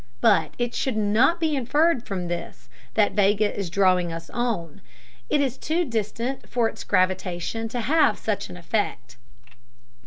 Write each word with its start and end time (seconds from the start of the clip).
But 0.19 0.55
it 0.57 0.73
should 0.73 0.97
not 0.97 1.39
be 1.39 1.55
inferred 1.55 2.07
from 2.07 2.27
this 2.27 2.69
that 2.95 3.11
Vega 3.11 3.55
is 3.55 3.69
drawing 3.69 4.11
us 4.11 4.31
on; 4.31 4.81
it 5.29 5.41
is 5.41 5.59
too 5.59 5.85
distant 5.85 6.49
for 6.49 6.67
its 6.67 6.83
gravitation 6.83 7.67
to 7.67 7.81
have 7.81 8.17
such 8.17 8.49
an 8.49 8.57
effect. 8.57 9.17